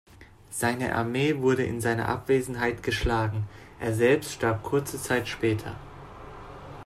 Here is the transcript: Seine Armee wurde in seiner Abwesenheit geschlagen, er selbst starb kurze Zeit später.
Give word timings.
Seine 0.49 0.95
Armee 0.95 1.37
wurde 1.43 1.61
in 1.63 1.79
seiner 1.79 2.09
Abwesenheit 2.09 2.81
geschlagen, 2.81 3.47
er 3.79 3.93
selbst 3.93 4.33
starb 4.33 4.63
kurze 4.63 4.99
Zeit 4.99 5.27
später. 5.27 5.75